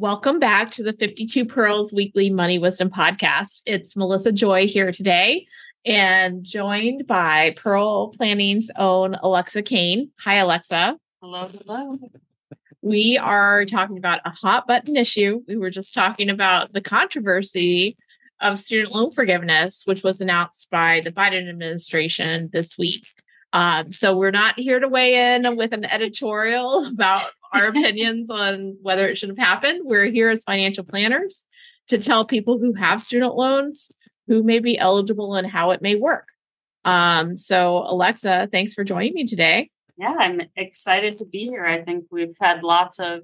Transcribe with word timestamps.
Welcome 0.00 0.38
back 0.38 0.70
to 0.70 0.82
the 0.82 0.94
52 0.94 1.44
Pearls 1.44 1.92
Weekly 1.92 2.30
Money 2.30 2.58
Wisdom 2.58 2.88
Podcast. 2.88 3.60
It's 3.66 3.98
Melissa 3.98 4.32
Joy 4.32 4.66
here 4.66 4.92
today 4.92 5.46
and 5.84 6.42
joined 6.42 7.06
by 7.06 7.52
Pearl 7.58 8.08
Planning's 8.08 8.70
own 8.76 9.16
Alexa 9.16 9.60
Kane. 9.60 10.10
Hi, 10.20 10.36
Alexa. 10.36 10.96
Hello, 11.20 11.48
hello. 11.48 11.98
We 12.80 13.18
are 13.18 13.66
talking 13.66 13.98
about 13.98 14.20
a 14.24 14.30
hot 14.30 14.66
button 14.66 14.96
issue. 14.96 15.42
We 15.46 15.58
were 15.58 15.68
just 15.68 15.92
talking 15.92 16.30
about 16.30 16.72
the 16.72 16.80
controversy 16.80 17.98
of 18.40 18.58
student 18.58 18.94
loan 18.94 19.10
forgiveness, 19.10 19.82
which 19.84 20.02
was 20.02 20.22
announced 20.22 20.70
by 20.70 21.02
the 21.04 21.12
Biden 21.12 21.46
administration 21.46 22.48
this 22.54 22.78
week. 22.78 23.06
Um, 23.52 23.92
so 23.92 24.16
we're 24.16 24.30
not 24.30 24.58
here 24.58 24.80
to 24.80 24.88
weigh 24.88 25.34
in 25.34 25.56
with 25.56 25.74
an 25.74 25.84
editorial 25.84 26.86
about 26.90 27.32
our 27.52 27.66
opinions 27.68 28.30
on 28.30 28.76
whether 28.82 29.08
it 29.08 29.18
should 29.18 29.30
have 29.30 29.38
happened. 29.38 29.82
We're 29.84 30.10
here 30.10 30.30
as 30.30 30.44
financial 30.44 30.84
planners 30.84 31.44
to 31.88 31.98
tell 31.98 32.24
people 32.24 32.58
who 32.58 32.74
have 32.74 33.02
student 33.02 33.34
loans 33.34 33.90
who 34.26 34.42
may 34.42 34.60
be 34.60 34.78
eligible 34.78 35.34
and 35.34 35.46
how 35.46 35.72
it 35.72 35.82
may 35.82 35.96
work. 35.96 36.28
Um, 36.84 37.36
so, 37.36 37.78
Alexa, 37.78 38.48
thanks 38.52 38.74
for 38.74 38.84
joining 38.84 39.14
me 39.14 39.26
today. 39.26 39.70
Yeah, 39.96 40.14
I'm 40.18 40.42
excited 40.56 41.18
to 41.18 41.26
be 41.26 41.46
here. 41.46 41.66
I 41.66 41.82
think 41.82 42.04
we've 42.10 42.36
had 42.40 42.62
lots 42.62 43.00
of 43.00 43.22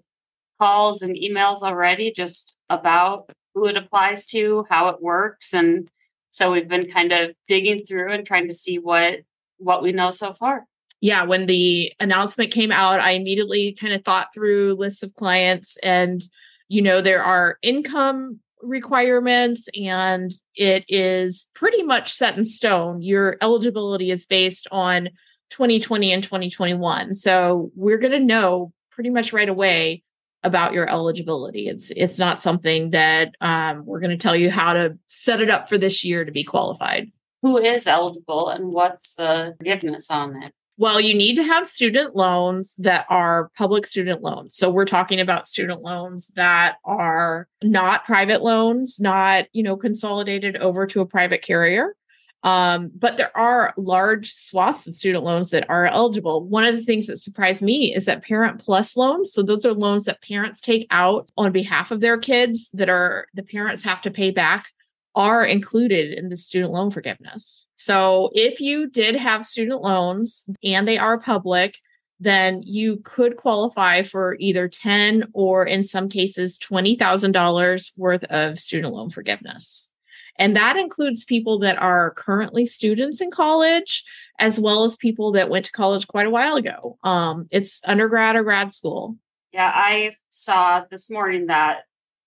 calls 0.61 1.03
and 1.03 1.17
emails 1.17 1.63
already 1.63 2.13
just 2.13 2.59
about 2.69 3.31
who 3.55 3.67
it 3.67 3.77
applies 3.77 4.27
to, 4.27 4.67
how 4.69 4.89
it 4.89 5.01
works, 5.01 5.55
and 5.55 5.89
so 6.31 6.53
we've 6.53 6.69
been 6.69 6.91
kind 6.91 7.13
of 7.13 7.31
digging 7.49 7.87
through 7.87 8.13
and 8.13 8.27
trying 8.27 8.49
to 8.49 8.55
see 8.55 8.79
what 8.79 9.21
what 9.57 9.83
we 9.83 9.93
know 9.93 10.11
so 10.11 10.35
far 10.35 10.67
yeah, 11.01 11.25
when 11.25 11.47
the 11.47 11.93
announcement 12.01 12.53
came 12.53 12.73
out, 12.73 13.01
I 13.01 13.13
immediately 13.13 13.77
kind 13.79 13.93
of 13.93 14.05
thought 14.05 14.29
through 14.35 14.75
lists 14.75 15.03
of 15.03 15.15
clients 15.15 15.77
and 15.83 16.23
you 16.69 16.83
know 16.83 17.01
there 17.01 17.23
are 17.23 17.59
income 17.63 18.41
requirements 18.63 19.69
and 19.81 20.33
it 20.55 20.85
is 20.89 21.49
pretty 21.55 21.83
much 21.83 22.13
set 22.13 22.37
in 22.37 22.45
stone. 22.45 23.03
Your 23.03 23.37
eligibility 23.41 24.11
is 24.11 24.25
based 24.25 24.67
on 24.73 25.11
2020 25.51 26.13
and 26.13 26.23
2021. 26.23 27.15
So 27.15 27.71
we're 27.77 27.99
going 27.99 28.13
to 28.13 28.19
know 28.19 28.73
pretty 28.91 29.11
much 29.11 29.33
right 29.33 29.49
away 29.49 30.03
about 30.43 30.73
your 30.73 30.89
eligibility. 30.89 31.69
It's 31.69 31.91
it's 31.97 32.19
not 32.19 32.43
something 32.43 32.91
that 32.91 33.35
um, 33.41 33.85
we're 33.85 34.01
going 34.01 34.11
to 34.11 34.17
tell 34.17 34.37
you 34.37 34.51
how 34.51 34.73
to 34.73 34.97
set 35.09 35.41
it 35.41 35.51
up 35.51 35.69
for 35.69 35.79
this 35.79 36.05
year 36.05 36.25
to 36.25 36.33
be 36.33 36.45
qualified. 36.45 37.11
Who 37.43 37.59
is 37.59 37.87
eligible 37.87 38.49
and 38.49 38.73
what's 38.73 39.15
the 39.15 39.55
forgiveness 39.59 40.11
on 40.11 40.43
it? 40.43 40.53
Well, 40.79 41.01
you 41.01 41.15
need 41.15 41.37
to 41.37 41.43
have 41.43 41.67
student 41.67 42.15
loans 42.15 42.77
that 42.77 43.07
are 43.09 43.51
public 43.57 43.87
student 43.87 44.23
loans. 44.23 44.55
So 44.55 44.69
we're 44.69 44.85
talking 44.85 45.21
about 45.21 45.47
student 45.47 45.81
loans 45.81 46.29
that 46.37 46.77
are 46.85 47.49
not 47.63 48.05
private 48.05 48.43
loans, 48.43 49.01
not, 49.01 49.47
you 49.53 49.63
know, 49.63 49.77
consolidated 49.77 50.57
over 50.57 50.87
to 50.89 51.01
a 51.01 51.07
private 51.07 51.41
carrier. 51.41 51.97
Um, 52.43 52.91
but 52.95 53.17
there 53.17 53.37
are 53.37 53.73
large 53.79 54.31
swaths 54.31 54.87
of 54.87 54.95
student 54.95 55.25
loans 55.25 55.51
that 55.51 55.69
are 55.71 55.87
eligible. 55.87 56.45
One 56.45 56.67
of 56.67 56.77
the 56.77 56.85
things 56.85 57.07
that 57.07 57.17
surprised 57.17 57.63
me 57.63 57.95
is 57.95 58.05
that 58.05 58.23
Parent 58.23 58.63
Plus 58.63 58.97
loans. 58.97 59.33
So 59.33 59.43
those 59.43 59.65
are 59.65 59.73
loans 59.73 60.05
that 60.05 60.23
parents 60.23 60.61
take 60.61 60.87
out 60.91 61.31
on 61.39 61.53
behalf 61.53 61.91
of 61.91 62.01
their 62.01 62.19
kids 62.19 62.71
that 62.75 62.91
are 62.91 63.27
the 63.35 63.43
parents 63.43 63.83
have 63.85 64.03
to 64.03 64.11
pay 64.11 64.31
back 64.31 64.67
are 65.17 65.45
included 65.45 66.17
in 66.17 66.29
the 66.29 66.37
student 66.37 66.73
loan 66.73 66.91
forgiveness. 66.91 67.67
So 67.75 68.31
if 68.35 68.61
you 68.61 68.89
did 68.89 69.17
have 69.17 69.47
student 69.47 69.81
loans 69.81 70.47
and 70.63 70.87
they 70.87 70.99
are 70.99 71.19
public, 71.19 71.79
then 72.21 72.63
you 72.63 72.99
could 72.99 73.37
qualify 73.37 74.03
for 74.03 74.37
either 74.39 74.69
10 74.69 75.31
or 75.33 75.65
in 75.65 75.85
some 75.85 76.09
cases 76.09 76.59
$20,000 76.59 77.99
worth 77.99 78.25
of 78.25 78.59
student 78.59 78.95
loan 78.95 79.11
forgiveness. 79.11 79.93
And 80.39 80.55
that 80.55 80.77
includes 80.77 81.25
people 81.25 81.59
that 81.61 81.79
are 81.79 82.11
currently 82.13 82.67
students 82.67 83.23
in 83.23 83.31
college, 83.31 84.05
as 84.39 84.61
well 84.61 84.85
as 84.85 84.97
people 84.97 85.33
that 85.33 85.49
went 85.49 85.65
to 85.65 85.73
college 85.73 86.07
quite 86.07 86.27
a 86.27 86.31
while 86.31 86.57
ago. 86.57 86.99
Um, 87.03 87.49
it's 87.51 87.81
undergrad 87.87 88.37
or 88.37 88.45
grad 88.45 88.73
school. 88.75 89.17
Yeah, 89.53 89.73
I 89.75 90.17
saw 90.29 90.83
this 90.91 91.11
morning 91.11 91.47
that 91.47 91.85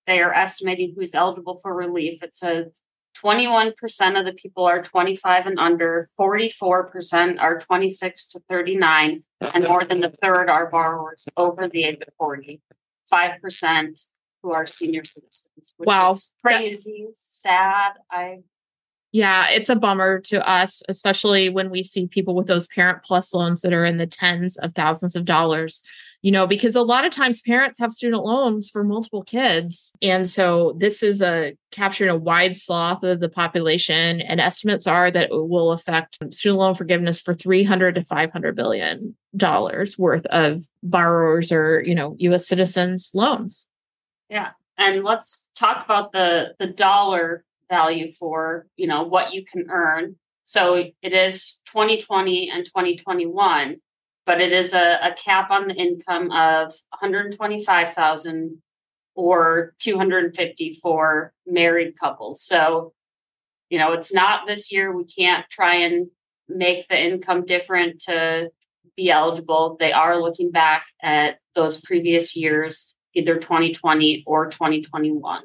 they 0.10 0.22
are 0.22 0.34
estimating 0.34 0.94
who's 0.96 1.14
eligible 1.14 1.60
for 1.62 1.74
relief. 1.74 2.24
It 2.24 2.36
says 2.36 2.82
21% 3.24 3.74
of 4.20 4.26
the 4.26 4.34
people 4.34 4.66
are 4.66 4.82
25 4.82 5.46
and 5.46 5.60
under, 5.60 6.10
44% 6.20 7.40
are 7.40 7.60
26 7.60 8.28
to 8.28 8.40
39, 8.50 9.24
and 9.54 9.64
more 9.66 9.86
than 9.86 10.04
a 10.04 10.12
third 10.22 10.50
are 10.50 10.70
borrowers 10.70 11.26
over 11.38 11.68
the 11.68 11.84
age 11.84 12.00
of 12.02 12.14
40. 12.18 12.62
5% 13.12 14.08
who 14.42 14.52
are 14.52 14.66
senior 14.66 15.04
citizens. 15.04 15.74
wow. 15.80 16.16
crazy, 16.42 17.08
sad. 17.14 17.94
I 18.10 18.40
yeah, 19.12 19.50
it's 19.50 19.70
a 19.70 19.76
bummer 19.76 20.20
to 20.22 20.48
us, 20.48 20.84
especially 20.88 21.50
when 21.50 21.72
we 21.72 21.82
see 21.82 22.06
people 22.06 22.36
with 22.36 22.46
those 22.46 22.68
parent 22.68 23.04
plus 23.04 23.34
loans 23.34 23.62
that 23.62 23.74
are 23.74 23.86
in 23.86 23.98
the 23.98 24.06
tens 24.06 24.56
of 24.58 24.76
thousands 24.76 25.16
of 25.16 25.26
dollars, 25.26 25.82
you 26.22 26.32
know, 26.32 26.46
because 26.46 26.76
a 26.76 26.82
lot 26.82 27.06
of 27.06 27.12
times 27.12 27.42
parents 27.42 27.80
have 27.80 27.94
student 27.94 28.24
loans 28.24 28.70
for 28.70 28.84
multiple 28.84 29.24
kids. 29.24 29.92
And 30.02 30.30
so 30.30 30.76
this 30.78 31.02
is 31.02 31.22
a 31.22 31.54
capturing 31.72 32.10
a 32.10 32.18
wide 32.18 32.58
swath 32.58 33.04
of 33.04 33.20
the 33.20 33.30
population. 33.30 34.22
And 34.22 34.42
estimates 34.42 34.88
are 34.88 35.10
that 35.12 35.30
it 35.32 35.48
will 35.50 35.72
affect 35.72 36.18
student 36.34 36.60
loan 36.60 36.76
forgiveness 36.76 37.22
for 37.22 37.34
300 37.34 37.96
to 37.96 38.04
500 38.04 38.56
billion 38.56 39.16
dollars 39.36 39.98
worth 39.98 40.26
of 40.28 40.66
borrowers 40.84 41.52
or, 41.52 41.84
you 41.86 41.96
know, 41.96 42.16
US 42.20 42.48
citizens 42.48 43.12
loans. 43.14 43.68
Yeah. 44.30 44.50
And 44.78 45.04
let's 45.04 45.48
talk 45.56 45.86
about 45.86 46.12
the 46.12 46.56
the 46.60 46.68
dollar 46.68 47.44
value 47.70 48.12
for 48.12 48.66
you 48.76 48.88
know 48.88 49.04
what 49.04 49.34
you 49.34 49.46
can 49.46 49.70
earn 49.70 50.16
so 50.44 50.74
it 50.76 51.14
is 51.14 51.62
2020 51.72 52.50
and 52.50 52.66
2021 52.66 53.78
but 54.30 54.40
it 54.40 54.54
is 54.54 54.76
a, 54.76 55.00
a 55.02 55.16
cap 55.16 55.50
on 55.50 55.68
the 55.68 55.74
income 55.74 56.30
of 56.30 56.76
125000 57.02 58.62
or 59.16 59.74
250 59.80 60.74
for 60.80 61.34
married 61.48 62.00
couples. 62.00 62.40
So 62.40 62.94
you 63.72 63.80
know 63.80 63.92
it's 63.94 64.14
not 64.14 64.46
this 64.46 64.72
year 64.72 64.96
we 64.96 65.06
can't 65.06 65.50
try 65.50 65.78
and 65.78 66.10
make 66.48 66.88
the 66.90 67.04
income 67.04 67.44
different 67.44 68.02
to 68.02 68.52
be 68.96 69.10
eligible. 69.10 69.78
They 69.80 69.92
are 69.94 70.22
looking 70.22 70.52
back 70.52 70.86
at 71.02 71.40
those 71.56 71.82
previous 71.82 72.36
years 72.36 72.94
either 73.16 73.36
2020 73.36 74.26
or 74.28 74.46
2021 74.46 75.42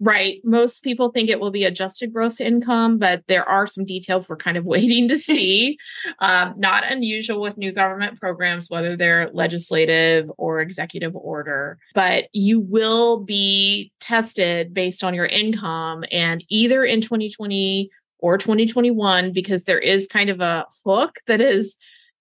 Right. 0.00 0.40
Most 0.44 0.82
people 0.82 1.10
think 1.10 1.30
it 1.30 1.40
will 1.40 1.50
be 1.50 1.64
adjusted 1.64 2.12
gross 2.12 2.40
income, 2.40 2.98
but 2.98 3.22
there 3.28 3.48
are 3.48 3.66
some 3.66 3.84
details 3.84 4.28
we're 4.28 4.36
kind 4.36 4.56
of 4.56 4.64
waiting 4.74 5.08
to 5.08 5.18
see. 5.18 5.78
um, 6.18 6.54
not 6.56 6.90
unusual 6.90 7.40
with 7.40 7.56
new 7.56 7.72
government 7.72 8.18
programs, 8.20 8.68
whether 8.68 8.96
they're 8.96 9.30
legislative 9.32 10.30
or 10.36 10.60
executive 10.60 11.14
order, 11.14 11.78
but 11.94 12.26
you 12.32 12.60
will 12.60 13.20
be 13.20 13.92
tested 14.00 14.74
based 14.74 15.04
on 15.04 15.14
your 15.14 15.26
income 15.26 16.04
and 16.10 16.44
either 16.48 16.84
in 16.84 17.00
2020 17.00 17.90
or 18.18 18.38
2021, 18.38 19.32
because 19.32 19.64
there 19.64 19.78
is 19.78 20.06
kind 20.06 20.30
of 20.30 20.40
a 20.40 20.64
hook 20.84 21.16
that 21.26 21.40
is 21.40 21.76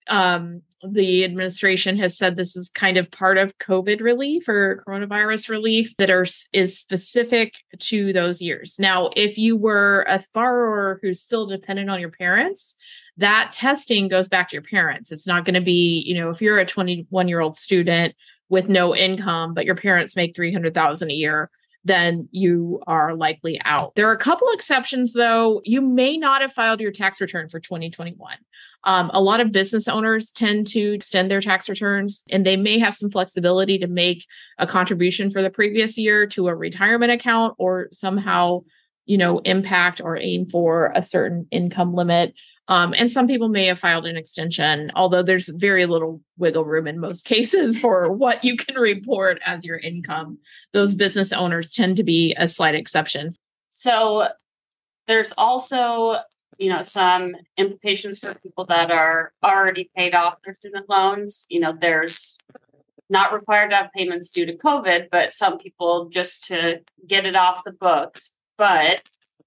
um, 0.10 0.62
the 0.88 1.24
administration 1.24 1.98
has 1.98 2.18
said 2.18 2.36
this 2.36 2.56
is 2.56 2.70
kind 2.70 2.98
of 2.98 3.10
part 3.10 3.38
of 3.38 3.58
COVID 3.58 4.02
relief 4.02 4.48
or 4.48 4.84
coronavirus 4.86 5.50
relief 5.50 5.96
that 5.98 6.10
are 6.10 6.26
is 6.52 6.78
specific 6.78 7.56
to 7.80 8.12
those 8.12 8.42
years. 8.42 8.78
Now, 8.80 9.10
if 9.16 9.38
you 9.38 9.56
were 9.56 10.06
a 10.08 10.20
borrower 10.34 11.00
who's 11.02 11.22
still 11.22 11.46
dependent 11.46 11.90
on 11.90 12.00
your 12.00 12.12
parents, 12.12 12.76
that 13.18 13.52
testing 13.54 14.08
goes 14.08 14.28
back 14.28 14.50
to 14.50 14.56
your 14.56 14.64
parents. 14.64 15.12
It's 15.12 15.28
not 15.28 15.46
going 15.46 15.54
to 15.54 15.62
be, 15.62 16.04
you 16.06 16.20
know, 16.20 16.30
if 16.30 16.42
you're 16.42 16.60
a 16.60 16.66
21 16.66 17.28
year 17.28 17.40
old 17.40 17.56
student 17.56 18.16
with 18.50 18.68
no 18.68 18.96
income, 18.96 19.54
but 19.54 19.66
your 19.66 19.76
parents 19.76 20.16
make 20.16 20.36
300,000 20.36 21.10
a 21.10 21.14
year, 21.14 21.50
then 21.86 22.30
you 22.32 22.82
are 22.88 23.16
likely 23.16 23.60
out. 23.66 23.96
There 23.96 24.08
are 24.10 24.14
a 24.14 24.18
couple 24.18 24.48
exceptions, 24.52 25.14
though. 25.14 25.62
You 25.66 25.82
may 25.82 26.18
not 26.18 26.42
have 26.42 26.54
filed 26.54 26.80
your 26.80 26.92
tax 26.92 27.20
return 27.20 27.50
for 27.50 27.60
2021. 27.60 28.38
Um, 28.86 29.12
a 29.14 29.22
lot 29.22 29.40
of 29.40 29.52
business 29.52 29.88
owners 29.88 30.32
tend 30.32 30.68
to 30.68 30.94
extend 30.94 31.32
their 31.32 31.42
tax 31.42 31.70
returns 31.70 32.24
and 32.30 32.46
they 32.46 32.58
may 32.58 32.80
have 32.80 32.96
some 32.96 33.10
flexibility 33.10 33.78
to 33.80 33.88
make 33.88 34.26
a 34.58 34.68
contribution 34.68 35.32
for 35.32 35.42
the 35.42 35.50
previous 35.50 35.98
year 35.98 36.28
to 36.28 36.48
a 36.48 36.56
retirement 36.56 37.12
account 37.12 37.56
or 37.58 37.88
somehow, 37.92 38.64
you 39.06 39.18
know, 39.18 39.40
impact 39.40 40.02
or 40.02 40.18
aim 40.18 40.50
for 40.50 40.92
a 40.96 41.04
certain 41.04 41.48
income 41.52 41.94
limit. 41.94 42.34
Um, 42.70 42.94
and 42.98 43.12
some 43.12 43.28
people 43.28 43.50
may 43.50 43.66
have 43.68 43.80
filed 43.80 44.06
an 44.06 44.16
extension, 44.16 44.92
although 44.96 45.22
there's 45.22 45.50
very 45.50 45.86
little 45.86 46.22
wiggle 46.38 46.64
room 46.64 46.88
in 46.88 47.00
most 47.00 47.26
cases 47.26 47.78
for 47.78 48.12
what 48.12 48.44
you 48.44 48.56
can 48.56 48.76
report 48.76 49.40
as 49.46 49.66
your 49.66 49.78
income. 49.78 50.38
Those 50.72 50.96
business 50.96 51.34
owners 51.34 51.74
tend 51.74 51.98
to 51.98 52.04
be 52.04 52.36
a 52.38 52.48
slight 52.48 52.76
exception. 52.76 53.34
So 53.70 54.30
there's 55.08 55.34
also, 55.38 56.20
you 56.58 56.70
know, 56.70 56.82
some 56.82 57.36
implications 57.58 58.20
for 58.20 58.34
people 58.36 58.66
that 58.66 58.92
are 58.92 59.34
already 59.44 59.90
paid 59.96 60.16
off 60.16 60.36
their 60.46 60.56
student 60.56 60.90
loans. 60.90 61.46
You 61.50 61.60
know, 61.60 61.74
there's 61.80 62.38
not 63.10 63.34
required 63.34 63.72
to 63.72 63.76
have 63.76 63.92
payments 63.96 64.32
due 64.32 64.46
to 64.46 64.56
COVID, 64.56 65.10
but 65.12 65.34
some 65.34 65.58
people 65.58 66.08
just 66.10 66.46
to 66.46 66.82
get 67.06 67.26
it 67.26 67.36
off 67.36 67.64
the 67.66 67.72
books. 67.72 68.34
But 68.58 69.02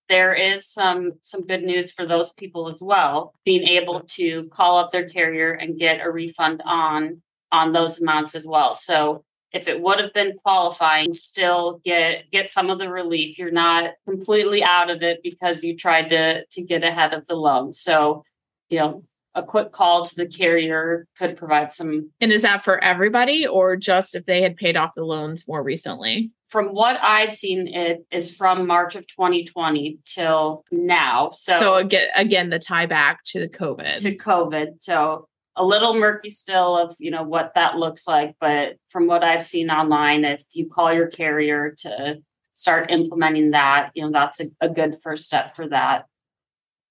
there 0.08 0.35
is 0.35 0.67
some 0.67 1.12
some 1.23 1.43
good 1.43 1.62
news 1.62 1.93
for 1.93 2.06
those 2.06 2.32
people 2.32 2.69
as 2.69 2.81
well 2.81 3.35
being 3.44 3.64
able 3.64 4.00
to 4.00 4.49
call 4.53 4.79
up 4.79 4.91
their 4.91 5.08
carrier 5.08 5.53
and 5.53 5.79
get 5.79 6.05
a 6.05 6.11
refund 6.11 6.62
on 6.64 7.23
on 7.53 7.73
those 7.73 7.99
amounts 7.99 8.35
as 8.35 8.47
well. 8.47 8.75
So 8.75 9.25
if 9.53 9.69
it 9.69 9.81
would 9.81 9.99
have 10.00 10.12
been 10.12 10.37
qualifying 10.44 11.12
still 11.12 11.81
get 11.85 12.31
get 12.31 12.50
some 12.50 12.70
of 12.70 12.79
the 12.79 12.88
relief. 12.88 13.38
You're 13.38 13.50
not 13.50 13.94
completely 14.06 14.62
out 14.62 14.91
of 14.91 15.03
it 15.03 15.23
because 15.23 15.64
you 15.64 15.76
tried 15.76 16.11
to 16.11 16.44
to 16.44 16.62
get 16.62 16.85
ahead 16.85 17.14
of 17.14 17.26
the 17.26 17.37
loan. 17.37 17.73
So 17.73 18.25
you 18.69 18.79
know 18.79 19.05
a 19.37 19.43
quick 19.43 19.71
call 19.71 20.05
to 20.05 20.17
the 20.17 20.27
carrier 20.27 21.06
could 21.19 21.37
provide 21.37 21.73
some 21.73 22.11
and 22.21 22.33
is 22.33 22.43
that 22.43 22.65
for 22.65 22.83
everybody 22.83 23.47
or 23.47 23.77
just 23.77 24.17
if 24.17 24.27
they 24.27 24.43
had 24.43 24.56
paid 24.56 24.77
off 24.77 24.91
the 24.97 25.05
loans 25.05 25.47
more 25.47 25.62
recently 25.62 26.33
from 26.49 26.69
what 26.69 26.97
I've 27.03 27.33
seen, 27.33 27.67
it 27.67 28.06
is 28.11 28.35
from 28.35 28.67
March 28.67 28.94
of 28.94 29.06
2020 29.09 29.99
till 30.05 30.65
now. 30.71 31.31
So, 31.35 31.59
so 31.59 31.75
again, 31.77 32.09
again, 32.15 32.50
the 32.50 32.59
tie 32.59 32.87
back 32.87 33.25
to 33.27 33.41
the 33.41 33.49
COVID. 33.49 34.00
To 34.03 34.17
COVID. 34.17 34.81
So 34.81 35.29
a 35.56 35.65
little 35.65 35.94
murky 35.94 36.29
still 36.29 36.77
of 36.79 36.94
you 36.99 37.11
know 37.11 37.23
what 37.23 37.53
that 37.55 37.77
looks 37.77 38.06
like, 38.06 38.37
but 38.41 38.77
from 38.91 39.06
what 39.06 39.25
I've 39.25 39.44
seen 39.44 39.71
online, 39.71 40.25
if 40.25 40.43
you 40.53 40.69
call 40.69 40.93
your 40.93 41.09
carrier 41.09 41.75
to 41.79 42.19
start 42.53 42.91
implementing 42.91 43.50
that, 43.50 43.91
you 43.94 44.05
know 44.05 44.12
that's 44.12 44.41
a, 44.41 44.47
a 44.61 44.69
good 44.69 44.97
first 45.03 45.25
step 45.25 45.56
for 45.56 45.69
that. 45.69 46.06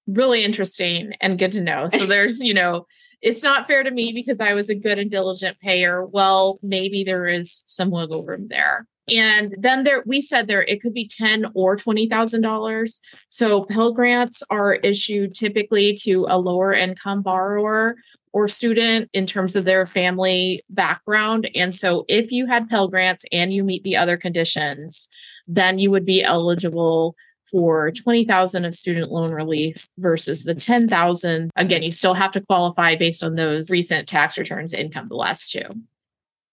Really 0.06 0.44
interesting 0.44 1.12
and 1.20 1.38
good 1.38 1.52
to 1.52 1.60
know. 1.60 1.88
So 1.90 2.06
there's 2.06 2.40
you 2.40 2.54
know 2.54 2.86
it's 3.22 3.42
not 3.42 3.66
fair 3.66 3.82
to 3.82 3.90
me 3.90 4.12
because 4.12 4.40
I 4.40 4.52
was 4.54 4.68
a 4.68 4.74
good 4.74 4.98
and 4.98 5.10
diligent 5.10 5.58
payer. 5.60 6.04
Well, 6.04 6.58
maybe 6.62 7.02
there 7.04 7.26
is 7.26 7.62
some 7.66 7.90
wiggle 7.90 8.24
room 8.24 8.48
there. 8.48 8.86
And 9.08 9.54
then 9.58 9.84
there, 9.84 10.02
we 10.04 10.20
said 10.20 10.48
there 10.48 10.62
it 10.62 10.82
could 10.82 10.92
be 10.92 11.08
ten 11.08 11.46
or 11.54 11.76
twenty 11.76 12.08
thousand 12.08 12.42
dollars. 12.42 13.00
So 13.28 13.64
Pell 13.64 13.92
grants 13.92 14.42
are 14.50 14.74
issued 14.74 15.34
typically 15.34 15.96
to 16.02 16.26
a 16.28 16.38
lower 16.38 16.72
income 16.72 17.22
borrower 17.22 17.96
or 18.32 18.48
student 18.48 19.08
in 19.14 19.24
terms 19.24 19.56
of 19.56 19.64
their 19.64 19.86
family 19.86 20.62
background. 20.68 21.48
And 21.54 21.74
so 21.74 22.04
if 22.08 22.30
you 22.32 22.46
had 22.46 22.68
Pell 22.68 22.88
grants 22.88 23.24
and 23.32 23.52
you 23.52 23.64
meet 23.64 23.82
the 23.82 23.96
other 23.96 24.16
conditions, 24.16 25.08
then 25.46 25.78
you 25.78 25.90
would 25.90 26.04
be 26.04 26.22
eligible 26.22 27.14
for 27.50 27.90
20,000 27.90 28.64
of 28.64 28.74
student 28.74 29.10
loan 29.10 29.32
relief 29.32 29.88
versus 29.98 30.44
the 30.44 30.54
10,000. 30.54 31.50
Again, 31.56 31.82
you 31.82 31.90
still 31.90 32.14
have 32.14 32.32
to 32.32 32.40
qualify 32.40 32.96
based 32.96 33.22
on 33.22 33.34
those 33.34 33.70
recent 33.70 34.08
tax 34.08 34.36
returns 34.38 34.74
income 34.74 35.08
the 35.08 35.16
last 35.16 35.50
two. 35.50 35.62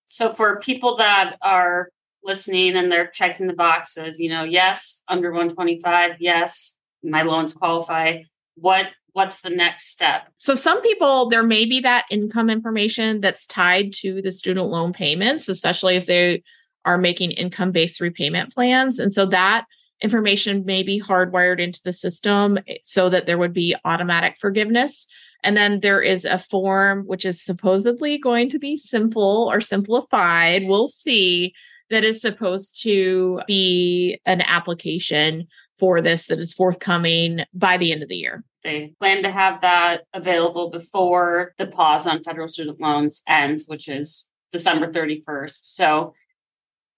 So 0.05 0.33
for 0.33 0.59
people 0.59 0.97
that 0.97 1.37
are 1.41 1.89
listening 2.23 2.75
and 2.75 2.91
they're 2.91 3.07
checking 3.07 3.47
the 3.47 3.53
boxes, 3.53 4.19
you 4.19 4.29
know, 4.29 4.43
yes, 4.43 5.03
under 5.07 5.31
125, 5.31 6.17
yes, 6.19 6.77
my 7.03 7.23
loans 7.23 7.53
qualify. 7.53 8.23
What 8.55 8.87
what's 9.13 9.41
the 9.41 9.49
next 9.49 9.91
step? 9.91 10.27
So 10.37 10.55
some 10.55 10.81
people 10.81 11.29
there 11.29 11.43
may 11.43 11.65
be 11.65 11.79
that 11.81 12.05
income 12.09 12.49
information 12.49 13.21
that's 13.21 13.45
tied 13.45 13.93
to 14.01 14.21
the 14.21 14.31
student 14.31 14.67
loan 14.67 14.93
payments, 14.93 15.49
especially 15.49 15.95
if 15.95 16.05
they 16.05 16.43
are 16.85 16.97
making 16.97 17.31
income-based 17.31 18.01
repayment 18.01 18.53
plans. 18.53 18.99
And 18.99 19.11
so 19.11 19.25
that 19.27 19.65
information 20.03 20.65
may 20.65 20.83
be 20.83 21.01
hardwired 21.01 21.59
into 21.59 21.79
the 21.83 21.93
system 21.93 22.59
so 22.83 23.09
that 23.09 23.25
there 23.25 23.37
would 23.37 23.53
be 23.53 23.75
automatic 23.85 24.37
forgiveness. 24.39 25.07
And 25.43 25.57
then 25.57 25.79
there 25.79 26.01
is 26.01 26.25
a 26.25 26.37
form 26.37 27.03
which 27.05 27.25
is 27.25 27.43
supposedly 27.43 28.17
going 28.17 28.49
to 28.49 28.59
be 28.59 28.77
simple 28.77 29.49
or 29.51 29.61
simplified. 29.61 30.63
We'll 30.65 30.87
see 30.87 31.53
that 31.89 32.03
is 32.03 32.21
supposed 32.21 32.81
to 32.83 33.41
be 33.47 34.19
an 34.25 34.41
application 34.41 35.47
for 35.79 36.01
this 36.01 36.27
that 36.27 36.39
is 36.39 36.53
forthcoming 36.53 37.41
by 37.53 37.77
the 37.77 37.91
end 37.91 38.03
of 38.03 38.09
the 38.09 38.15
year. 38.15 38.43
They 38.63 38.93
plan 38.99 39.23
to 39.23 39.31
have 39.31 39.61
that 39.61 40.03
available 40.13 40.69
before 40.69 41.53
the 41.57 41.67
pause 41.67 42.07
on 42.07 42.23
federal 42.23 42.47
student 42.47 42.79
loans 42.79 43.21
ends, 43.27 43.65
which 43.67 43.89
is 43.89 44.29
December 44.51 44.87
31st. 44.87 45.61
So 45.63 46.13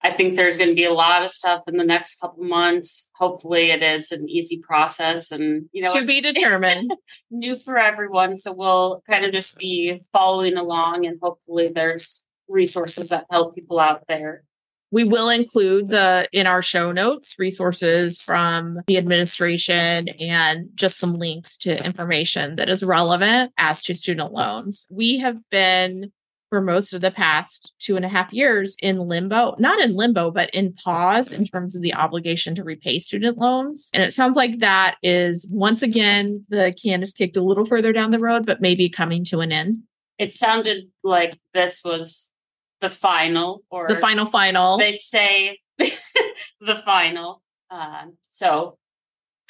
I 0.06 0.12
think 0.12 0.36
there's 0.36 0.56
going 0.56 0.70
to 0.70 0.74
be 0.76 0.84
a 0.84 0.92
lot 0.92 1.24
of 1.24 1.32
stuff 1.32 1.64
in 1.66 1.78
the 1.78 1.84
next 1.84 2.20
couple 2.20 2.44
months. 2.44 3.10
Hopefully, 3.16 3.72
it 3.72 3.82
is 3.82 4.12
an 4.12 4.28
easy 4.28 4.58
process, 4.58 5.32
and 5.32 5.68
you 5.72 5.82
know, 5.82 5.92
to 5.94 6.06
be 6.06 6.20
determined. 6.32 6.92
new 7.30 7.58
for 7.58 7.76
everyone. 7.76 8.36
So 8.36 8.52
we'll 8.52 9.02
kind 9.10 9.24
of 9.24 9.32
just 9.32 9.56
be 9.56 10.04
following 10.12 10.56
along, 10.56 11.06
and 11.06 11.18
hopefully, 11.20 11.72
there's 11.74 12.22
resources 12.46 13.08
that 13.08 13.26
help 13.30 13.56
people 13.56 13.80
out 13.80 14.04
there. 14.06 14.44
We 14.92 15.02
will 15.02 15.28
include 15.28 15.88
the 15.88 16.28
in 16.32 16.46
our 16.46 16.62
show 16.62 16.92
notes 16.92 17.34
resources 17.36 18.20
from 18.20 18.78
the 18.86 18.98
administration 18.98 20.08
and 20.08 20.68
just 20.76 20.98
some 20.98 21.14
links 21.14 21.56
to 21.58 21.84
information 21.84 22.54
that 22.56 22.68
is 22.68 22.84
relevant 22.84 23.52
as 23.58 23.82
to 23.82 23.94
student 23.96 24.32
loans. 24.32 24.86
We 24.88 25.18
have 25.18 25.38
been 25.50 26.12
for 26.56 26.62
most 26.62 26.94
of 26.94 27.02
the 27.02 27.10
past 27.10 27.70
two 27.78 27.96
and 27.96 28.04
a 28.06 28.08
half 28.08 28.32
years 28.32 28.76
in 28.80 28.96
limbo, 28.96 29.54
not 29.58 29.78
in 29.78 29.94
limbo, 29.94 30.30
but 30.30 30.48
in 30.54 30.72
pause 30.72 31.30
in 31.30 31.44
terms 31.44 31.76
of 31.76 31.82
the 31.82 31.92
obligation 31.92 32.54
to 32.54 32.64
repay 32.64 32.98
student 32.98 33.36
loans. 33.36 33.90
And 33.92 34.02
it 34.02 34.14
sounds 34.14 34.36
like 34.36 34.60
that 34.60 34.96
is 35.02 35.46
once 35.50 35.82
again, 35.82 36.46
the 36.48 36.74
can 36.82 37.02
is 37.02 37.12
kicked 37.12 37.36
a 37.36 37.42
little 37.42 37.66
further 37.66 37.92
down 37.92 38.10
the 38.10 38.18
road, 38.18 38.46
but 38.46 38.62
maybe 38.62 38.88
coming 38.88 39.22
to 39.26 39.40
an 39.40 39.52
end. 39.52 39.82
It 40.18 40.32
sounded 40.32 40.88
like 41.04 41.38
this 41.52 41.82
was 41.84 42.32
the 42.80 42.88
final 42.88 43.62
or 43.68 43.86
the 43.86 43.94
final 43.94 44.24
final. 44.24 44.78
They 44.78 44.92
say 44.92 45.58
the 45.78 46.76
final. 46.86 47.42
Uh, 47.70 48.06
so 48.30 48.78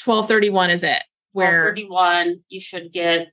1231 0.04 0.70
is 0.70 0.82
it? 0.82 1.04
Where 1.30 1.66
1231 1.66 2.40
you 2.48 2.58
should 2.58 2.92
get 2.92 3.28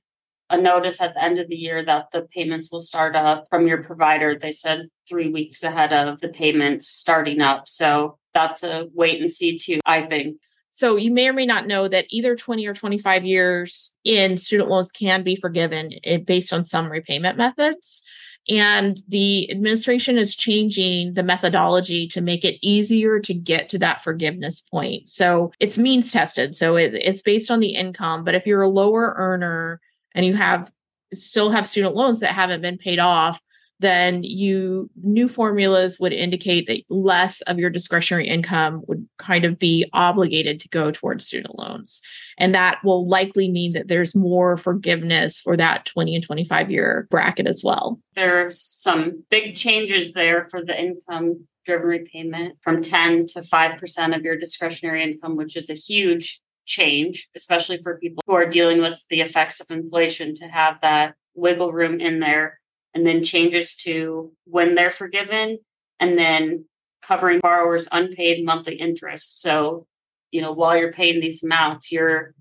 a 0.50 0.60
notice 0.60 1.00
at 1.00 1.14
the 1.14 1.22
end 1.22 1.38
of 1.38 1.48
the 1.48 1.56
year 1.56 1.84
that 1.84 2.10
the 2.12 2.22
payments 2.22 2.70
will 2.70 2.80
start 2.80 3.16
up 3.16 3.46
from 3.50 3.66
your 3.66 3.82
provider. 3.82 4.38
They 4.38 4.52
said 4.52 4.88
3 5.08 5.30
weeks 5.30 5.62
ahead 5.62 5.92
of 5.92 6.20
the 6.20 6.28
payments 6.28 6.88
starting 6.88 7.40
up. 7.40 7.66
So 7.66 8.18
that's 8.34 8.62
a 8.62 8.88
wait 8.94 9.20
and 9.20 9.30
see 9.30 9.58
too, 9.58 9.80
I 9.86 10.02
think. 10.02 10.36
So 10.70 10.96
you 10.96 11.12
may 11.12 11.28
or 11.28 11.32
may 11.32 11.46
not 11.46 11.68
know 11.68 11.86
that 11.86 12.06
either 12.10 12.34
20 12.34 12.66
or 12.66 12.74
25 12.74 13.24
years 13.24 13.96
in 14.02 14.36
student 14.36 14.68
loans 14.68 14.90
can 14.90 15.22
be 15.22 15.36
forgiven 15.36 15.92
eh, 16.02 16.16
based 16.18 16.52
on 16.52 16.64
some 16.64 16.90
repayment 16.90 17.38
methods. 17.38 18.02
And 18.48 19.00
the 19.08 19.50
administration 19.50 20.18
is 20.18 20.36
changing 20.36 21.14
the 21.14 21.22
methodology 21.22 22.06
to 22.08 22.20
make 22.20 22.44
it 22.44 22.58
easier 22.60 23.20
to 23.20 23.32
get 23.32 23.68
to 23.70 23.78
that 23.78 24.02
forgiveness 24.02 24.60
point. 24.60 25.08
So 25.08 25.52
it's 25.60 25.78
means 25.78 26.12
tested. 26.12 26.54
So 26.54 26.76
it, 26.76 26.94
it's 26.94 27.22
based 27.22 27.50
on 27.50 27.60
the 27.60 27.74
income. 27.74 28.24
But 28.24 28.34
if 28.34 28.44
you're 28.44 28.62
a 28.62 28.68
lower 28.68 29.14
earner 29.16 29.80
and 30.14 30.24
you 30.26 30.34
have 30.34 30.70
still 31.12 31.50
have 31.50 31.66
student 31.66 31.94
loans 31.94 32.20
that 32.20 32.32
haven't 32.32 32.60
been 32.60 32.78
paid 32.78 32.98
off, 32.98 33.40
then 33.80 34.22
you 34.22 34.88
new 35.02 35.28
formulas 35.28 35.98
would 35.98 36.12
indicate 36.12 36.66
that 36.66 36.82
less 36.88 37.40
of 37.42 37.58
your 37.58 37.70
discretionary 37.70 38.28
income 38.28 38.82
would 38.86 39.06
kind 39.18 39.44
of 39.44 39.58
be 39.58 39.84
obligated 39.92 40.60
to 40.60 40.68
go 40.68 40.90
towards 40.90 41.26
student 41.26 41.58
loans. 41.58 42.00
And 42.38 42.54
that 42.54 42.78
will 42.84 43.08
likely 43.08 43.50
mean 43.50 43.72
that 43.72 43.88
there's 43.88 44.14
more 44.14 44.56
forgiveness 44.56 45.40
for 45.40 45.56
that 45.56 45.86
20 45.86 46.14
and 46.14 46.24
25 46.24 46.70
year 46.70 47.06
bracket 47.10 47.46
as 47.46 47.62
well. 47.64 48.00
There's 48.14 48.60
some 48.60 49.24
big 49.30 49.56
changes 49.56 50.12
there 50.12 50.48
for 50.50 50.64
the 50.64 50.78
income 50.80 51.46
driven 51.66 51.86
repayment 51.86 52.58
from 52.60 52.82
10 52.82 53.26
to 53.28 53.40
5% 53.40 54.16
of 54.16 54.22
your 54.22 54.36
discretionary 54.36 55.02
income 55.02 55.34
which 55.34 55.56
is 55.56 55.70
a 55.70 55.74
huge 55.74 56.40
change 56.66 57.28
especially 57.36 57.78
for 57.82 57.98
people 57.98 58.22
who 58.26 58.32
are 58.32 58.46
dealing 58.46 58.80
with 58.80 58.98
the 59.10 59.20
effects 59.20 59.60
of 59.60 59.70
inflation 59.70 60.34
to 60.34 60.46
have 60.48 60.78
that 60.80 61.14
wiggle 61.34 61.72
room 61.72 62.00
in 62.00 62.20
there 62.20 62.60
and 62.94 63.06
then 63.06 63.24
changes 63.24 63.74
to 63.74 64.32
when 64.44 64.74
they're 64.74 64.90
forgiven 64.90 65.58
and 66.00 66.16
then 66.16 66.64
covering 67.02 67.40
borrowers' 67.40 67.88
unpaid 67.92 68.44
monthly 68.44 68.76
interest. 68.76 69.40
So, 69.40 69.86
you 70.30 70.40
know, 70.40 70.52
while 70.52 70.76
you're 70.76 70.92
paying 70.92 71.20
these 71.20 71.42
amounts, 71.42 71.92
your 71.92 72.34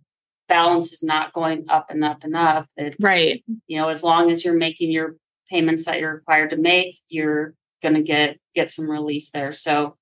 balance 0.48 0.94
is 0.94 1.04
not 1.04 1.34
going 1.34 1.66
up 1.70 1.90
and 1.90 2.04
up 2.04 2.24
and 2.24 2.36
up. 2.36 2.68
It's 2.78 3.04
right. 3.04 3.44
You 3.68 3.80
know, 3.80 3.90
as 3.90 4.04
long 4.04 4.30
as 4.30 4.46
you're 4.46 4.56
making 4.56 4.92
your 4.92 5.16
payments 5.50 5.86
that 5.86 6.00
you're 6.00 6.16
required 6.16 6.52
to 6.52 6.58
make, 6.58 7.00
you're 7.10 7.56
going 7.82 7.96
to 7.96 8.04
get 8.04 8.38
get 8.56 8.72
some 8.72 8.90
relief 8.90 9.30
there. 9.34 9.52
So 9.52 9.98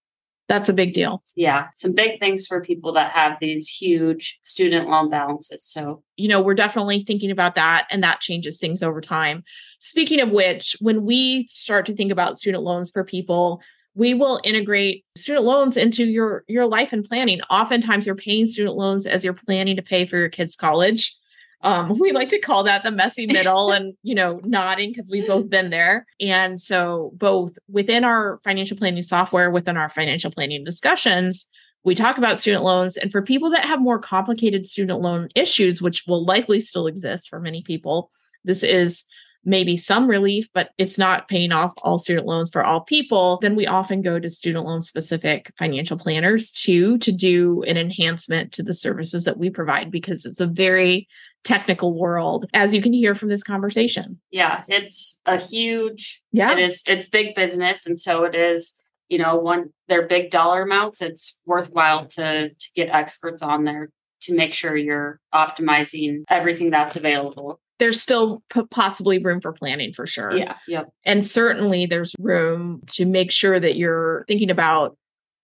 that's 0.52 0.68
a 0.68 0.74
big 0.74 0.92
deal. 0.92 1.24
Yeah, 1.34 1.68
some 1.76 1.94
big 1.94 2.20
things 2.20 2.46
for 2.46 2.60
people 2.60 2.92
that 2.94 3.14
have 3.14 3.38
these 3.40 3.70
huge 3.70 4.38
student 4.42 4.90
loan 4.90 5.10
balances. 5.10 5.64
So, 5.64 6.04
you 6.18 6.28
know, 6.28 6.42
we're 6.42 6.56
definitely 6.56 7.04
thinking 7.04 7.32
about 7.32 7.56
that 7.56 7.88
and 7.90 8.04
that 8.04 8.20
changes 8.20 8.60
things 8.60 8.84
over 8.84 9.00
time. 9.00 9.46
Speaking 9.80 10.20
of 10.20 10.32
which, 10.32 10.76
when 10.82 11.06
we 11.06 11.48
start 11.48 11.86
to 11.86 11.96
think 11.96 12.12
about 12.12 12.38
student 12.38 12.64
loans 12.64 12.92
for 12.92 13.06
people, 13.06 13.62
we 13.96 14.14
will 14.14 14.42
integrate 14.44 15.06
student 15.16 15.46
loans 15.46 15.78
into 15.78 16.04
your 16.04 16.44
your 16.50 16.66
life 16.66 16.92
and 16.92 17.08
planning. 17.08 17.40
Oftentimes 17.50 18.06
you're 18.06 18.16
paying 18.16 18.46
student 18.46 18.76
loans 18.76 19.08
as 19.08 19.24
you're 19.24 19.34
planning 19.34 19.78
to 19.78 19.82
pay 19.82 20.04
for 20.04 20.18
your 20.18 20.30
kids' 20.30 20.58
college. 20.58 21.16
Um, 21.64 21.94
we 22.00 22.12
like 22.12 22.30
to 22.30 22.40
call 22.40 22.64
that 22.64 22.84
the 22.84 22.92
messy 22.92 23.28
middle 23.28 23.72
and, 23.72 23.94
you 24.04 24.16
know, 24.16 24.40
nodding 24.44 24.92
because 24.92 25.10
we've 25.10 25.28
both 25.28 25.50
been 25.50 25.70
there. 25.70 26.06
And 26.20 26.60
so, 26.60 27.12
both 27.16 27.58
within 27.68 28.04
our 28.04 28.40
financial 28.44 28.78
planning 28.78 29.04
software, 29.04 29.52
within 29.52 29.78
our 29.78 29.90
financial 29.90 30.32
planning 30.32 30.64
discussions, 30.64 31.48
we 31.84 31.96
talk 31.96 32.18
about 32.18 32.38
student 32.38 32.64
loans. 32.64 32.98
And 32.98 33.12
for 33.12 33.22
people 33.22 33.50
that 33.52 33.66
have 33.66 33.82
more 33.82 34.00
complicated 34.00 34.68
student 34.68 35.02
loan 35.02 35.30
issues, 35.36 35.82
which 35.82 36.04
will 36.08 36.26
likely 36.26 36.60
still 36.60 36.88
exist 36.88 37.30
for 37.30 37.40
many 37.40 37.64
people, 37.64 38.12
this 38.44 38.64
is 38.64 39.06
maybe 39.44 39.76
some 39.76 40.08
relief, 40.08 40.48
but 40.54 40.70
it's 40.78 40.98
not 40.98 41.28
paying 41.28 41.52
off 41.52 41.74
all 41.82 41.98
student 41.98 42.28
loans 42.28 42.50
for 42.52 42.64
all 42.64 42.82
people, 42.82 43.40
then 43.42 43.56
we 43.56 43.66
often 43.66 44.02
go 44.02 44.20
to 44.20 44.30
student 44.30 44.66
loan 44.66 44.82
specific 44.82 45.52
financial 45.58 45.98
planners 45.98 46.52
too 46.52 46.98
to 47.00 47.12
do 47.12 47.64
an 47.64 47.78
enhancement 47.78 48.52
to 48.52 48.62
the 48.62 48.74
services 48.74 49.24
that 49.24 49.38
we 49.38 49.50
provide 49.50 49.90
because 49.90 50.26
it's 50.26 50.40
a 50.40 50.46
very 50.46 51.08
technical 51.44 51.98
world 51.98 52.46
as 52.54 52.74
you 52.74 52.82
can 52.82 52.94
hear 52.94 53.16
from 53.16 53.30
this 53.30 53.44
conversation. 53.44 54.20
Yeah 54.32 54.64
it's 54.68 55.22
a 55.26 55.38
huge 55.38 56.22
yeah. 56.32 56.52
it 56.52 56.60
is 56.60 56.84
it's 56.88 57.10
big 57.10 57.36
business 57.36 57.86
and 57.86 58.00
so 58.00 58.24
it 58.24 58.36
is 58.36 58.76
you 59.10 59.18
know 59.18 59.36
one 59.36 59.70
they're 59.88 60.08
big 60.08 60.30
dollar 60.32 60.64
amounts 60.64 61.02
it's 61.02 61.38
worthwhile 61.46 62.06
to 62.06 62.50
to 62.50 62.72
get 62.76 62.90
experts 62.90 63.42
on 63.42 63.64
there 63.64 63.90
to 64.22 64.36
make 64.36 64.54
sure 64.54 64.76
you're 64.78 65.20
optimizing 65.34 66.24
everything 66.30 66.70
that's 66.70 66.96
available. 66.96 67.60
There's 67.80 68.00
still 68.00 68.44
p- 68.50 68.62
possibly 68.70 69.18
room 69.18 69.42
for 69.42 69.52
planning 69.52 69.94
for 69.94 70.06
sure. 70.06 70.36
Yeah 70.38 70.56
yep. 70.68 70.90
And 71.04 71.26
certainly 71.26 71.88
there's 71.88 72.14
room 72.20 72.82
to 72.92 73.06
make 73.06 73.32
sure 73.32 73.60
that 73.60 73.76
you're 73.76 74.24
thinking 74.28 74.52
about 74.52 74.96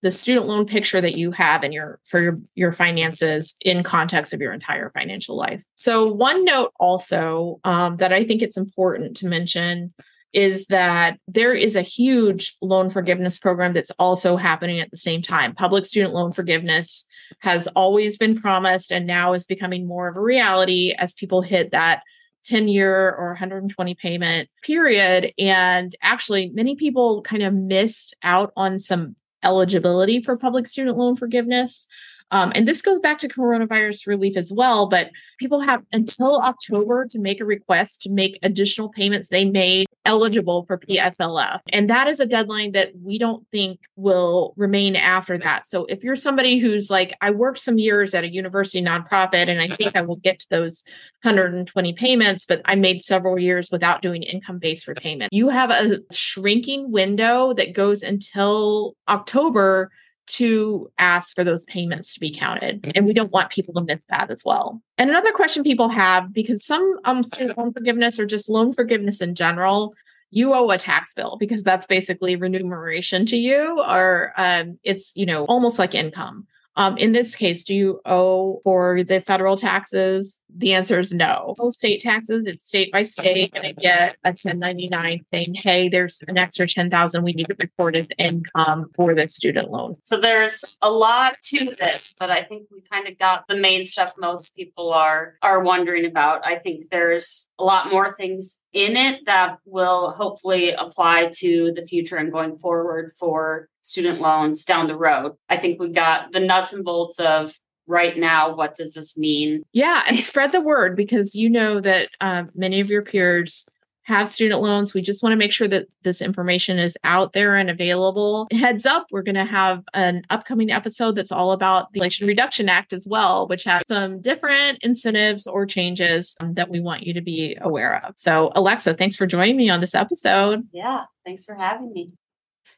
the 0.03 0.11
student 0.11 0.47
loan 0.47 0.65
picture 0.65 1.01
that 1.01 1.15
you 1.15 1.31
have 1.31 1.63
in 1.63 1.71
your 1.71 1.99
for 2.05 2.21
your, 2.21 2.39
your 2.55 2.71
finances 2.71 3.55
in 3.61 3.83
context 3.83 4.33
of 4.33 4.41
your 4.41 4.53
entire 4.53 4.91
financial 4.91 5.35
life 5.35 5.61
so 5.75 6.07
one 6.07 6.43
note 6.43 6.71
also 6.79 7.59
um, 7.63 7.97
that 7.97 8.13
i 8.13 8.23
think 8.23 8.41
it's 8.41 8.57
important 8.57 9.17
to 9.17 9.27
mention 9.27 9.93
is 10.33 10.65
that 10.67 11.17
there 11.27 11.53
is 11.53 11.75
a 11.75 11.81
huge 11.81 12.55
loan 12.61 12.89
forgiveness 12.89 13.37
program 13.37 13.73
that's 13.73 13.91
also 13.91 14.35
happening 14.35 14.79
at 14.79 14.91
the 14.91 14.97
same 14.97 15.21
time 15.21 15.55
public 15.55 15.85
student 15.85 16.13
loan 16.13 16.31
forgiveness 16.31 17.05
has 17.39 17.67
always 17.67 18.17
been 18.17 18.39
promised 18.39 18.91
and 18.91 19.07
now 19.07 19.33
is 19.33 19.45
becoming 19.45 19.87
more 19.87 20.07
of 20.07 20.17
a 20.17 20.21
reality 20.21 20.93
as 20.97 21.13
people 21.13 21.41
hit 21.41 21.71
that 21.71 22.01
10 22.47 22.67
year 22.67 23.13
or 23.13 23.29
120 23.29 23.95
payment 23.95 24.49
period. 24.63 25.33
And 25.37 25.95
actually, 26.01 26.49
many 26.49 26.75
people 26.75 27.21
kind 27.21 27.43
of 27.43 27.53
missed 27.53 28.15
out 28.23 28.51
on 28.55 28.79
some 28.79 29.15
eligibility 29.47 30.21
for 30.21 30.37
public 30.37 30.67
student 30.67 30.97
loan 30.97 31.15
forgiveness. 31.15 31.87
Um, 32.31 32.51
and 32.55 32.67
this 32.67 32.81
goes 32.81 32.99
back 32.99 33.19
to 33.19 33.29
coronavirus 33.29 34.05
relief 34.05 34.35
as 34.35 34.51
well, 34.51 34.87
but 34.87 35.11
people 35.39 35.61
have 35.61 35.81
until 35.93 36.41
October 36.41 37.07
to 37.11 37.19
make 37.19 37.39
a 37.39 37.45
request 37.45 38.01
to 38.01 38.09
make 38.09 38.37
additional 38.43 38.89
payments 38.89 39.29
they 39.29 39.45
made 39.45 39.87
eligible 40.07 40.65
for 40.65 40.79
PSLF. 40.79 41.59
And 41.69 41.89
that 41.89 42.07
is 42.07 42.19
a 42.19 42.25
deadline 42.25 42.71
that 42.71 42.93
we 43.03 43.19
don't 43.19 43.45
think 43.51 43.79
will 43.95 44.53
remain 44.55 44.95
after 44.95 45.37
that. 45.37 45.65
So 45.65 45.85
if 45.85 46.03
you're 46.03 46.15
somebody 46.15 46.57
who's 46.57 46.89
like, 46.89 47.15
I 47.21 47.31
worked 47.31 47.59
some 47.59 47.77
years 47.77 48.15
at 48.15 48.23
a 48.23 48.33
university 48.33 48.81
nonprofit 48.81 49.49
and 49.49 49.61
I 49.61 49.67
think 49.67 49.95
I 49.95 50.01
will 50.01 50.15
get 50.15 50.39
to 50.39 50.49
those 50.49 50.83
120 51.23 51.93
payments, 51.93 52.45
but 52.45 52.61
I 52.65 52.75
made 52.75 53.01
several 53.01 53.37
years 53.37 53.69
without 53.71 54.01
doing 54.01 54.23
income 54.23 54.59
based 54.59 54.87
repayment, 54.87 55.33
you 55.33 55.49
have 55.49 55.69
a 55.69 55.99
shrinking 56.11 56.91
window 56.91 57.53
that 57.53 57.73
goes 57.73 58.01
until 58.01 58.95
October 59.09 59.91
to 60.27 60.91
ask 60.97 61.33
for 61.33 61.43
those 61.43 61.63
payments 61.65 62.13
to 62.13 62.19
be 62.19 62.29
counted. 62.29 62.91
And 62.95 63.05
we 63.05 63.13
don't 63.13 63.31
want 63.31 63.51
people 63.51 63.73
to 63.75 63.81
miss 63.81 64.01
that 64.09 64.29
as 64.29 64.43
well. 64.45 64.81
And 64.97 65.09
another 65.09 65.31
question 65.31 65.63
people 65.63 65.89
have 65.89 66.33
because 66.33 66.65
some 66.65 66.99
um, 67.05 67.23
student 67.23 67.57
loan 67.57 67.73
forgiveness 67.73 68.19
or 68.19 68.25
just 68.25 68.49
loan 68.49 68.73
forgiveness 68.73 69.21
in 69.21 69.35
general, 69.35 69.93
you 70.29 70.53
owe 70.53 70.69
a 70.69 70.77
tax 70.77 71.13
bill 71.13 71.37
because 71.39 71.63
that's 71.63 71.87
basically 71.87 72.35
remuneration 72.35 73.25
to 73.27 73.37
you, 73.37 73.81
or 73.81 74.33
um, 74.37 74.77
it's 74.83 75.13
you 75.15 75.25
know 75.25 75.45
almost 75.45 75.79
like 75.79 75.95
income. 75.95 76.45
Um, 76.77 76.95
in 76.97 77.11
this 77.11 77.35
case, 77.35 77.63
do 77.63 77.73
you 77.73 77.99
owe 78.05 78.61
for 78.63 79.03
the 79.03 79.19
federal 79.19 79.57
taxes? 79.57 80.39
The 80.55 80.73
answer 80.73 80.99
is 80.99 81.11
no. 81.11 81.55
State 81.69 82.01
taxes, 82.01 82.45
it's 82.45 82.63
state 82.63 82.91
by 82.91 83.01
state, 83.03 83.51
and 83.55 83.65
I 83.65 83.71
get 83.71 84.15
a 84.23 84.29
1099 84.29 85.25
saying, 85.33 85.55
hey, 85.55 85.89
there's 85.89 86.23
an 86.27 86.37
extra 86.37 86.67
10,000 86.67 87.23
we 87.23 87.33
need 87.33 87.47
to 87.47 87.55
report 87.59 87.95
as 87.95 88.07
income 88.19 88.91
for 88.95 89.15
this 89.15 89.35
student 89.35 89.71
loan. 89.71 89.97
So 90.03 90.19
there's 90.19 90.77
a 90.81 90.89
lot 90.89 91.35
to 91.45 91.75
this, 91.79 92.13
but 92.19 92.29
I 92.29 92.43
think 92.43 92.67
we 92.71 92.81
kind 92.81 93.07
of 93.07 93.17
got 93.17 93.45
the 93.47 93.55
main 93.55 93.85
stuff 93.85 94.13
most 94.17 94.55
people 94.55 94.93
are 94.93 95.35
are 95.41 95.61
wondering 95.61 96.05
about. 96.05 96.45
I 96.45 96.59
think 96.59 96.89
there's 96.91 97.47
a 97.59 97.63
lot 97.63 97.91
more 97.91 98.15
things 98.15 98.59
in 98.73 98.95
it 98.95 99.21
that 99.25 99.57
will 99.65 100.11
hopefully 100.11 100.71
apply 100.71 101.31
to 101.37 101.73
the 101.75 101.83
future 101.83 102.17
and 102.17 102.31
going 102.31 102.57
forward 102.59 103.11
for 103.17 103.69
student 103.87 104.19
loans 104.19 104.65
down 104.65 104.87
the 104.87 104.97
road. 104.97 105.33
I 105.47 105.55
think 105.55 105.79
we 105.79 105.87
got 105.87 106.33
the 106.33 106.41
nuts 106.41 106.73
and 106.73 106.83
bolts 106.83 107.19
of 107.19 107.57
right 107.87 108.17
now 108.17 108.53
what 108.53 108.75
does 108.75 108.93
this 108.93 109.17
mean? 109.17 109.63
Yeah 109.71 110.03
and 110.07 110.19
spread 110.19 110.51
the 110.51 110.61
word 110.61 110.95
because 110.95 111.35
you 111.35 111.49
know 111.49 111.79
that 111.79 112.09
um, 112.19 112.49
many 112.53 112.81
of 112.81 112.89
your 112.89 113.01
peers 113.01 113.65
have 114.03 114.29
student 114.29 114.61
loans. 114.61 114.93
We 114.93 115.01
just 115.01 115.21
want 115.21 115.33
to 115.33 115.37
make 115.37 115.51
sure 115.51 115.67
that 115.67 115.87
this 116.03 116.21
information 116.21 116.79
is 116.79 116.97
out 117.03 117.33
there 117.33 117.57
and 117.57 117.69
available. 117.69 118.47
Heads 118.51 118.85
up 118.85 119.07
we're 119.09 119.21
going 119.21 119.35
to 119.35 119.45
have 119.45 119.83
an 119.93 120.23
upcoming 120.29 120.69
episode 120.69 121.15
that's 121.15 121.31
all 121.31 121.53
about 121.53 121.91
the 121.93 121.99
inflation 121.99 122.27
reduction 122.27 122.67
act 122.67 122.91
as 122.91 123.07
well 123.07 123.47
which 123.47 123.63
has 123.63 123.83
some 123.87 124.19
different 124.19 124.79
incentives 124.81 125.47
or 125.47 125.65
changes 125.65 126.35
um, 126.41 126.55
that 126.55 126.69
we 126.69 126.81
want 126.81 127.03
you 127.03 127.13
to 127.13 127.21
be 127.21 127.57
aware 127.61 128.03
of. 128.05 128.15
So 128.17 128.51
alexa 128.53 128.95
thanks 128.95 129.15
for 129.15 129.25
joining 129.25 129.55
me 129.55 129.69
on 129.69 129.79
this 129.79 129.95
episode. 129.95 130.67
Yeah 130.73 131.05
thanks 131.25 131.45
for 131.45 131.55
having 131.55 131.93
me 131.93 132.11